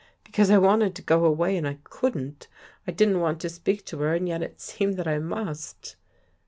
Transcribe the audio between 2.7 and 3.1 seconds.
I